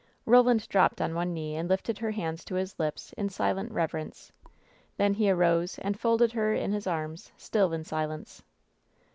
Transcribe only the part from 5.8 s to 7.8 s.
folded her in his arms, still